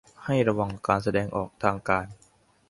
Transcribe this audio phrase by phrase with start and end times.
[0.25, 2.05] ให้ระวังการแสดงออกทางการ